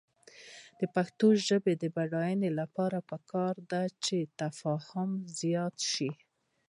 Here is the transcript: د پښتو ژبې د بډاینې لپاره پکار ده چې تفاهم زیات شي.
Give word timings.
د 0.79 0.81
پښتو 0.95 1.27
ژبې 1.47 1.73
د 1.81 1.83
بډاینې 1.95 2.49
لپاره 2.59 2.97
پکار 3.09 3.53
ده 3.71 3.83
چې 4.05 4.17
تفاهم 4.39 5.09
زیات 5.39 5.75
شي. 5.91 6.11